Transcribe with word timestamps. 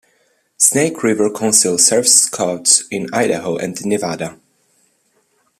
Snake 0.57 1.03
River 1.03 1.29
Council 1.31 1.77
serves 1.77 2.11
Scouts 2.23 2.85
in 2.89 3.05
Idaho 3.13 3.57
and 3.57 3.85
Nevada. 3.85 4.39